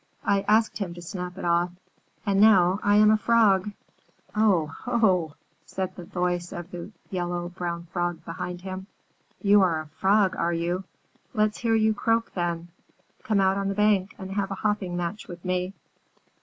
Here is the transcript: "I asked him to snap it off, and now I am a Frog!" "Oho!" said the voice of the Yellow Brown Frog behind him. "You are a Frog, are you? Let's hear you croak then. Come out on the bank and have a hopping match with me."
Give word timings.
"I 0.25 0.43
asked 0.47 0.79
him 0.79 0.95
to 0.95 1.01
snap 1.03 1.37
it 1.37 1.45
off, 1.45 1.69
and 2.25 2.41
now 2.41 2.79
I 2.81 2.95
am 2.95 3.11
a 3.11 3.17
Frog!" 3.19 3.69
"Oho!" 4.35 5.35
said 5.67 5.95
the 5.95 6.05
voice 6.05 6.51
of 6.51 6.71
the 6.71 6.91
Yellow 7.11 7.49
Brown 7.49 7.83
Frog 7.93 8.25
behind 8.25 8.61
him. 8.61 8.87
"You 9.43 9.61
are 9.61 9.79
a 9.81 9.85
Frog, 9.99 10.35
are 10.35 10.53
you? 10.53 10.85
Let's 11.35 11.59
hear 11.59 11.75
you 11.75 11.93
croak 11.93 12.33
then. 12.33 12.69
Come 13.21 13.39
out 13.39 13.57
on 13.57 13.67
the 13.67 13.75
bank 13.75 14.15
and 14.17 14.31
have 14.31 14.49
a 14.49 14.55
hopping 14.65 14.97
match 14.97 15.27
with 15.27 15.45
me." 15.45 15.71